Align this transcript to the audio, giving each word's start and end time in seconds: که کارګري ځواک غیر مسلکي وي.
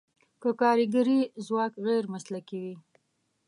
که 0.41 0.49
کارګري 0.61 1.19
ځواک 1.45 1.73
غیر 1.85 2.03
مسلکي 2.13 2.57
وي. 2.63 2.75